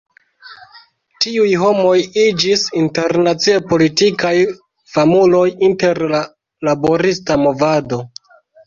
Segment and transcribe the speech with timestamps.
[1.25, 4.35] Tiuj homoj iĝis internacie politikaj
[4.97, 6.27] famuloj inter la
[6.71, 8.05] laborista movado.